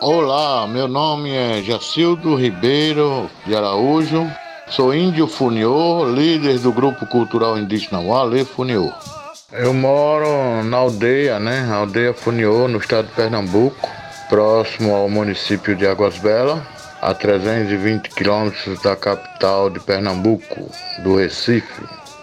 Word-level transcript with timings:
Olá, 0.00 0.66
meu 0.66 0.88
nome 0.88 1.30
é 1.36 1.62
Jacildo 1.62 2.34
Ribeiro 2.34 3.30
de 3.44 3.54
Araújo. 3.54 4.26
Sou 4.70 4.94
índio 4.94 5.26
Funiô, 5.26 6.06
líder 6.06 6.58
do 6.60 6.72
grupo 6.72 7.06
cultural 7.06 7.58
indígena 7.58 8.00
Wale 8.00 8.42
Funiô. 8.42 8.90
Eu 9.52 9.74
moro 9.74 10.64
na 10.64 10.78
aldeia, 10.78 11.38
né? 11.38 11.70
aldeia 11.70 12.14
Funiô, 12.14 12.68
no 12.68 12.78
estado 12.78 13.08
de 13.08 13.12
Pernambuco, 13.12 13.86
próximo 14.30 14.94
ao 14.94 15.10
município 15.10 15.76
de 15.76 15.86
Águas 15.86 16.16
Belas, 16.16 16.62
a 17.02 17.12
320 17.12 18.08
quilômetros 18.08 18.80
da 18.80 18.96
capital 18.96 19.68
de 19.68 19.78
Pernambuco, 19.80 20.70
do 21.02 21.16
Recife. 21.16 21.82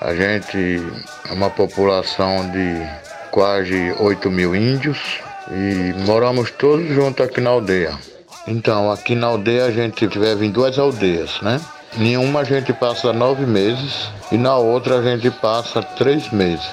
A 0.00 0.14
gente 0.14 0.82
é 1.28 1.32
uma 1.34 1.50
população 1.50 2.50
de 2.50 2.88
quase 3.30 3.94
8 3.98 4.30
mil 4.30 4.56
índios 4.56 5.27
e 5.50 5.94
moramos 6.06 6.50
todos 6.50 6.86
juntos 6.88 7.24
aqui 7.24 7.40
na 7.40 7.50
aldeia. 7.50 7.98
Então, 8.46 8.90
aqui 8.90 9.14
na 9.14 9.26
aldeia 9.26 9.66
a 9.66 9.70
gente 9.70 10.06
vive 10.06 10.46
em 10.46 10.50
duas 10.50 10.78
aldeias, 10.78 11.40
né? 11.42 11.60
Nenhuma 11.96 12.40
a 12.40 12.44
gente 12.44 12.72
passa 12.72 13.12
nove 13.12 13.46
meses 13.46 14.08
e 14.30 14.36
na 14.36 14.56
outra 14.56 14.98
a 14.98 15.02
gente 15.02 15.30
passa 15.30 15.82
três 15.82 16.30
meses. 16.30 16.66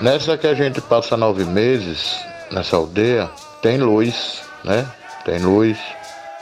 Nessa 0.00 0.36
que 0.36 0.46
a 0.46 0.54
gente 0.54 0.80
passa 0.80 1.16
nove 1.16 1.44
meses, 1.44 2.16
nessa 2.50 2.76
aldeia, 2.76 3.30
tem 3.62 3.78
luz, 3.78 4.42
né? 4.64 4.86
Tem 5.24 5.38
luz. 5.38 5.78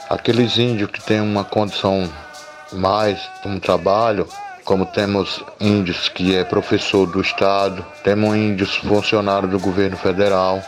Aqueles 0.09 0.57
índios 0.57 0.91
que 0.91 1.01
têm 1.01 1.21
uma 1.21 1.43
condição 1.43 2.09
mais, 2.71 3.19
um 3.45 3.59
trabalho, 3.59 4.27
como 4.63 4.85
temos 4.85 5.43
índios 5.59 6.09
que 6.09 6.35
é 6.35 6.43
professor 6.43 7.05
do 7.05 7.21
estado, 7.21 7.85
temos 8.03 8.35
índios 8.35 8.75
funcionários 8.75 9.51
do 9.51 9.59
governo 9.59 9.97
federal. 9.97 10.61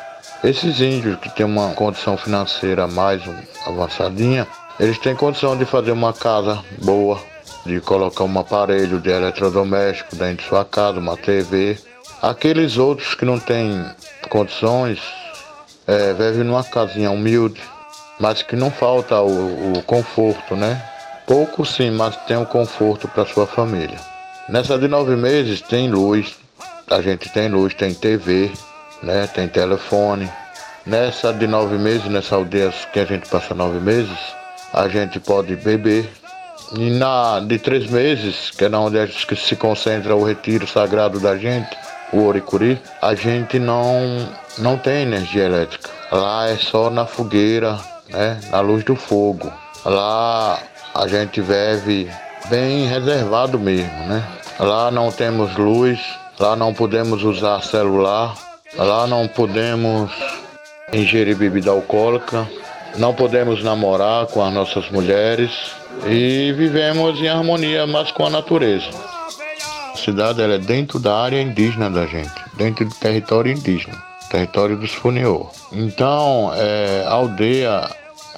Esses 0.46 0.80
índios 0.80 1.18
que 1.20 1.30
têm 1.30 1.44
uma 1.44 1.74
condição 1.74 2.16
financeira 2.16 2.86
mais 2.86 3.20
avançadinha, 3.66 4.46
eles 4.80 5.00
têm 5.00 5.16
condição 5.16 5.58
de 5.58 5.66
fazer 5.66 5.92
uma 5.92 6.14
casa 6.14 6.64
boa, 6.84 7.20
de 7.66 7.82
colocar 7.82 8.26
um 8.26 8.40
aparelho 8.40 9.02
de 9.02 9.10
eletrodoméstico 9.10 10.16
dentro 10.16 10.44
de 10.44 10.48
sua 10.48 10.64
casa, 10.64 11.00
uma 11.00 11.18
TV. 11.18 11.80
Aqueles 12.22 12.78
outros 12.78 13.16
que 13.16 13.26
não 13.26 13.40
têm 13.40 13.84
condições, 14.30 15.02
é, 15.88 16.14
vivem 16.14 16.44
numa 16.44 16.64
casinha 16.64 17.10
humilde, 17.10 17.60
mas 18.20 18.44
que 18.44 18.56
não 18.56 18.70
falta 18.70 19.20
o, 19.22 19.74
o 19.74 19.82
conforto, 19.82 20.56
né? 20.56 20.80
Pouco 21.26 21.66
sim, 21.66 21.90
mas 21.90 22.16
tem 22.28 22.38
um 22.38 22.46
conforto 22.46 23.08
para 23.08 23.26
sua 23.26 23.48
família. 23.48 23.98
Nessa 24.48 24.78
de 24.78 24.88
nove 24.88 25.16
meses 25.16 25.60
tem 25.60 25.90
luz, 25.90 26.36
a 26.88 27.02
gente 27.02 27.30
tem 27.30 27.50
luz, 27.50 27.74
tem 27.74 27.96
TV, 27.96 28.52
né? 29.02 29.28
Tem 29.28 29.48
telefone. 29.48 30.30
Nessa 30.86 31.34
de 31.34 31.48
nove 31.48 31.78
meses, 31.78 32.06
nessa 32.06 32.36
aldeia 32.36 32.72
que 32.94 33.00
a 33.00 33.06
gente 33.06 33.28
passa 33.28 33.56
nove 33.56 33.80
meses, 33.80 34.18
a 34.74 34.88
gente 34.88 35.20
pode 35.20 35.56
beber. 35.56 36.10
E 36.74 36.90
na 36.92 37.40
de 37.40 37.58
três 37.58 37.88
meses, 37.88 38.52
que 38.52 38.66
é 38.66 38.70
onde 38.70 39.08
se 39.36 39.56
concentra 39.56 40.16
o 40.16 40.24
retiro 40.24 40.68
sagrado 40.68 41.20
da 41.20 41.38
gente, 41.38 41.76
o 42.12 42.24
Oricuri, 42.24 42.82
a 43.02 43.16
gente 43.16 43.60
não, 43.60 44.28
não 44.58 44.78
tem 44.78 45.04
energia 45.04 45.46
elétrica. 45.46 45.90
Lá 46.12 46.48
é 46.48 46.56
só 46.56 46.90
na 46.90 47.06
fogueira, 47.06 47.80
né? 48.10 48.40
Na 48.52 48.60
luz 48.62 48.84
do 48.84 48.96
fogo. 48.96 49.52
Lá 49.84 50.60
a 50.94 51.08
gente 51.08 51.42
vive 51.42 52.10
bem 52.50 52.88
reservado 52.88 53.60
mesmo, 53.60 54.08
né? 54.08 54.24
Lá 54.60 54.90
não 54.90 55.12
temos 55.12 55.56
luz, 55.56 56.00
lá 56.40 56.56
não 56.56 56.74
podemos 56.74 57.24
usar 57.24 57.62
celular, 57.64 58.36
lá 58.78 59.08
não 59.08 59.28
podemos 59.28 60.12
ingerir 60.94 61.36
bebida 61.36 61.72
alcoólica, 61.72 62.48
não 62.98 63.14
podemos 63.14 63.64
namorar 63.64 64.28
com 64.28 64.44
as 64.44 64.54
nossas 64.54 64.90
mulheres 64.90 65.52
e 66.08 66.54
vivemos 66.54 67.20
em 67.20 67.28
harmonia 67.28 67.86
mais 67.88 68.12
com 68.12 68.26
a 68.26 68.30
natureza. 68.30 68.90
A 69.94 69.98
cidade 69.98 70.42
é 70.42 70.58
dentro 70.58 71.00
da 71.00 71.16
área 71.18 71.42
indígena 71.42 71.90
da 71.90 72.06
gente, 72.06 72.34
dentro 72.56 72.86
do 72.86 72.96
território 72.96 73.52
indígena, 73.52 73.96
território 74.30 74.78
dos 74.78 74.94
Funiô. 74.94 75.50
Então, 75.72 76.52
é, 76.54 77.04
a 77.08 77.12
aldeia 77.12 77.90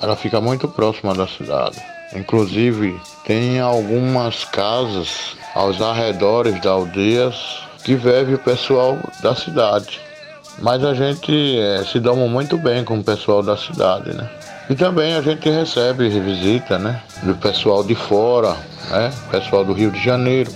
ela 0.02 0.16
fica 0.16 0.40
muito 0.40 0.68
próxima 0.68 1.14
da 1.14 1.28
cidade. 1.28 1.82
Inclusive, 2.16 3.00
tem 3.26 3.60
algumas 3.60 4.46
casas 4.46 5.36
aos 5.54 5.82
arredores 5.82 6.62
da 6.62 6.72
aldeias 6.72 7.62
que 7.84 7.96
vive 7.96 8.36
o 8.36 8.40
pessoal 8.40 8.98
da 9.22 9.36
cidade. 9.36 10.07
Mas 10.60 10.84
a 10.84 10.94
gente 10.94 11.60
é, 11.60 11.84
se 11.84 12.00
dá 12.00 12.14
muito 12.14 12.58
bem 12.58 12.84
com 12.84 12.98
o 13.00 13.04
pessoal 13.04 13.44
da 13.44 13.56
cidade, 13.56 14.14
né? 14.16 14.28
E 14.70 14.76
também 14.76 15.14
a 15.14 15.22
gente 15.22 15.50
recebe 15.50 16.10
visita, 16.10 16.78
né? 16.78 17.02
Do 17.24 17.36
pessoal 17.36 17.84
de 17.84 17.96
fora, 17.96 18.56
né? 18.90 19.12
Pessoal 19.32 19.64
do 19.64 19.74
Rio 19.74 19.92
de 19.92 20.04
Janeiro, 20.04 20.52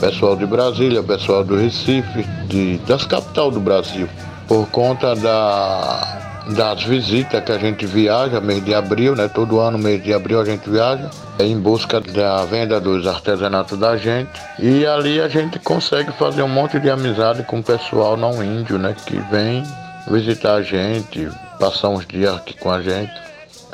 pessoal 0.00 0.34
de 0.34 0.46
Brasília, 0.46 1.02
pessoal 1.02 1.44
do 1.44 1.56
Recife, 1.56 2.24
de, 2.46 2.78
das 2.78 3.04
capital 3.04 3.50
do 3.50 3.60
Brasil. 3.60 4.08
Por 4.48 4.66
conta 4.68 5.14
da 5.14 6.33
das 6.48 6.82
visitas 6.82 7.42
que 7.42 7.52
a 7.52 7.58
gente 7.58 7.86
viaja, 7.86 8.40
mês 8.40 8.64
de 8.64 8.74
abril, 8.74 9.16
né? 9.16 9.28
Todo 9.28 9.60
ano, 9.60 9.78
mês 9.78 10.02
de 10.02 10.12
abril, 10.12 10.40
a 10.40 10.44
gente 10.44 10.68
viaja 10.68 11.10
em 11.38 11.58
busca 11.58 12.00
da 12.00 12.44
venda 12.44 12.80
dos 12.80 13.06
artesanatos 13.06 13.78
da 13.78 13.96
gente. 13.96 14.30
E 14.58 14.86
ali 14.86 15.20
a 15.20 15.28
gente 15.28 15.58
consegue 15.58 16.12
fazer 16.12 16.42
um 16.42 16.48
monte 16.48 16.78
de 16.78 16.90
amizade 16.90 17.42
com 17.44 17.60
o 17.60 17.62
pessoal 17.62 18.16
não 18.16 18.42
índio, 18.44 18.78
né? 18.78 18.94
Que 19.06 19.16
vem 19.30 19.62
visitar 20.10 20.54
a 20.54 20.62
gente, 20.62 21.28
passar 21.58 21.88
uns 21.88 22.06
dias 22.06 22.36
aqui 22.36 22.54
com 22.58 22.70
a 22.70 22.82
gente. 22.82 23.12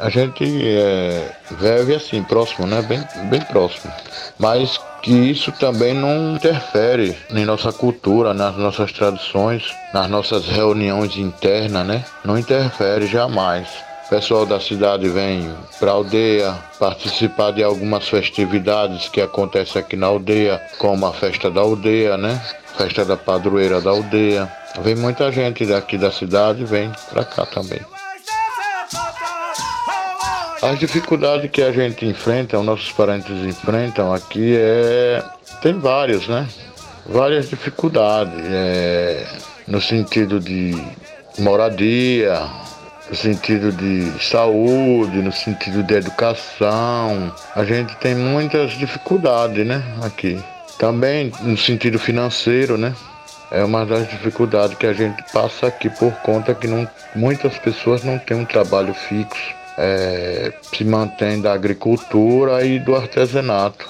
A 0.00 0.08
gente 0.08 0.44
é, 0.66 1.30
vive 1.50 1.94
assim, 1.94 2.22
próximo, 2.22 2.66
né? 2.66 2.80
Bem, 2.80 3.06
bem 3.28 3.40
próximo. 3.42 3.92
Mas 4.38 4.80
que 5.02 5.12
isso 5.12 5.52
também 5.52 5.92
não 5.92 6.36
interfere 6.36 7.14
em 7.30 7.44
nossa 7.44 7.70
cultura, 7.70 8.32
nas 8.32 8.56
nossas 8.56 8.92
tradições, 8.92 9.62
nas 9.92 10.08
nossas 10.08 10.46
reuniões 10.46 11.18
internas, 11.18 11.86
né? 11.86 12.02
Não 12.24 12.38
interfere 12.38 13.06
jamais. 13.06 13.68
O 14.06 14.08
pessoal 14.08 14.46
da 14.46 14.58
cidade 14.58 15.06
vem 15.06 15.54
para 15.78 15.90
a 15.90 15.94
aldeia 15.94 16.54
participar 16.78 17.52
de 17.52 17.62
algumas 17.62 18.08
festividades 18.08 19.06
que 19.10 19.20
acontecem 19.20 19.82
aqui 19.82 19.96
na 19.96 20.06
aldeia, 20.06 20.60
como 20.78 21.06
a 21.06 21.12
festa 21.12 21.50
da 21.50 21.60
aldeia, 21.60 22.16
né? 22.16 22.40
Festa 22.74 23.04
da 23.04 23.18
padroeira 23.18 23.82
da 23.82 23.90
aldeia. 23.90 24.50
Vem 24.80 24.94
muita 24.94 25.30
gente 25.30 25.66
daqui 25.66 25.98
da 25.98 26.10
cidade, 26.10 26.64
vem 26.64 26.90
para 27.10 27.22
cá 27.22 27.44
também. 27.44 27.80
As 30.62 30.78
dificuldades 30.78 31.50
que 31.50 31.62
a 31.62 31.72
gente 31.72 32.04
enfrenta, 32.04 32.58
os 32.58 32.66
nossos 32.66 32.92
parentes 32.92 33.30
enfrentam 33.30 34.12
aqui 34.12 34.54
é. 34.58 35.24
tem 35.62 35.78
várias, 35.78 36.28
né? 36.28 36.46
Várias 37.06 37.48
dificuldades. 37.48 38.34
É... 38.44 39.26
no 39.66 39.80
sentido 39.80 40.38
de 40.38 40.76
moradia, 41.38 42.42
no 43.08 43.16
sentido 43.16 43.72
de 43.72 44.12
saúde, 44.22 45.22
no 45.22 45.32
sentido 45.32 45.82
de 45.82 45.94
educação. 45.94 47.34
A 47.56 47.64
gente 47.64 47.96
tem 47.96 48.14
muitas 48.14 48.72
dificuldades, 48.72 49.66
né? 49.66 49.82
Aqui. 50.02 50.38
Também 50.78 51.32
no 51.40 51.56
sentido 51.56 51.98
financeiro, 51.98 52.76
né? 52.76 52.94
É 53.50 53.64
uma 53.64 53.86
das 53.86 54.06
dificuldades 54.10 54.76
que 54.76 54.86
a 54.86 54.92
gente 54.92 55.24
passa 55.32 55.68
aqui 55.68 55.88
por 55.88 56.12
conta 56.16 56.54
que 56.54 56.68
não, 56.68 56.86
muitas 57.16 57.56
pessoas 57.58 58.04
não 58.04 58.18
têm 58.18 58.36
um 58.36 58.44
trabalho 58.44 58.92
fixo 58.92 59.59
é, 59.80 60.52
se 60.74 60.84
mantém 60.84 61.40
da 61.40 61.54
agricultura 61.54 62.64
e 62.64 62.78
do 62.78 62.94
artesanato. 62.94 63.88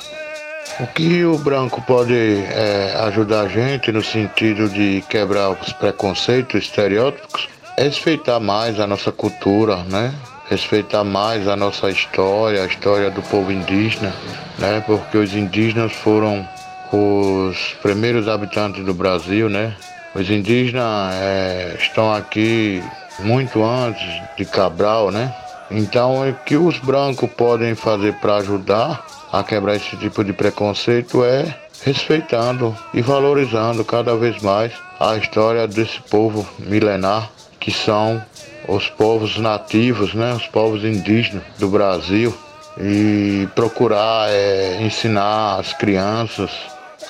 O 0.78 0.86
que 0.86 1.24
o 1.24 1.36
branco 1.36 1.82
pode 1.82 2.14
é, 2.14 2.94
ajudar 3.06 3.42
a 3.42 3.48
gente 3.48 3.90
no 3.90 4.02
sentido 4.02 4.68
de 4.68 5.02
quebrar 5.08 5.50
os 5.50 5.72
preconceitos, 5.72 6.62
estereótipos, 6.62 7.48
é 7.76 7.84
respeitar 7.84 8.38
mais 8.38 8.78
a 8.78 8.86
nossa 8.86 9.10
cultura, 9.10 9.76
né? 9.84 10.14
Respeitar 10.48 11.02
mais 11.02 11.48
a 11.48 11.56
nossa 11.56 11.90
história, 11.90 12.62
a 12.62 12.66
história 12.66 13.10
do 13.10 13.22
povo 13.22 13.50
indígena, 13.50 14.14
né? 14.58 14.82
Porque 14.86 15.18
os 15.18 15.34
indígenas 15.34 15.92
foram 15.92 16.48
os 16.92 17.74
primeiros 17.82 18.28
habitantes 18.28 18.84
do 18.84 18.94
Brasil, 18.94 19.48
né? 19.48 19.74
Os 20.14 20.30
indígenas 20.30 21.14
é, 21.14 21.76
estão 21.78 22.14
aqui 22.14 22.82
muito 23.20 23.62
antes 23.62 24.06
de 24.36 24.44
Cabral, 24.44 25.10
né? 25.10 25.32
Então, 25.70 26.28
o 26.28 26.34
que 26.34 26.56
os 26.56 26.78
brancos 26.78 27.30
podem 27.30 27.74
fazer 27.74 28.14
para 28.14 28.36
ajudar 28.36 29.06
a 29.32 29.42
quebrar 29.42 29.76
esse 29.76 29.96
tipo 29.96 30.24
de 30.24 30.32
preconceito 30.32 31.24
é 31.24 31.54
respeitando 31.84 32.76
e 32.92 33.00
valorizando 33.00 33.84
cada 33.84 34.16
vez 34.16 34.42
mais 34.42 34.72
a 34.98 35.16
história 35.16 35.66
desse 35.66 36.00
povo 36.02 36.46
milenar 36.58 37.30
que 37.60 37.70
são 37.70 38.20
os 38.66 38.88
povos 38.88 39.36
nativos, 39.36 40.14
né, 40.14 40.32
os 40.32 40.46
povos 40.46 40.82
indígenas 40.82 41.44
do 41.58 41.68
Brasil. 41.68 42.34
E 42.78 43.46
procurar 43.54 44.30
é, 44.30 44.80
ensinar 44.80 45.58
as 45.58 45.74
crianças 45.74 46.50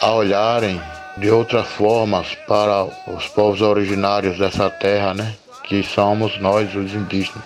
a 0.00 0.10
olharem 0.12 0.80
de 1.18 1.30
outras 1.30 1.66
formas 1.68 2.34
para 2.48 2.84
os 3.06 3.28
povos 3.28 3.60
originários 3.60 4.38
dessa 4.38 4.68
terra, 4.70 5.14
né, 5.14 5.34
que 5.64 5.82
somos 5.82 6.40
nós 6.40 6.74
os 6.74 6.92
indígenas. 6.92 7.44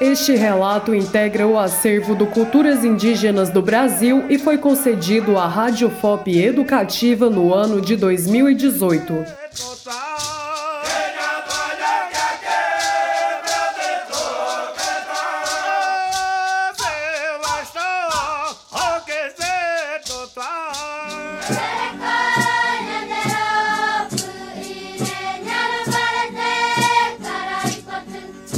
Este 0.00 0.36
relato 0.36 0.94
integra 0.94 1.44
o 1.44 1.58
acervo 1.58 2.14
do 2.14 2.24
Culturas 2.24 2.84
Indígenas 2.84 3.50
do 3.50 3.60
Brasil 3.60 4.26
e 4.30 4.38
foi 4.38 4.56
concedido 4.56 5.36
à 5.36 5.48
Rádio 5.48 5.90
FOP 5.90 6.38
Educativa 6.38 7.28
no 7.28 7.52
ano 7.52 7.80
de 7.80 7.96
2018. 7.96 9.47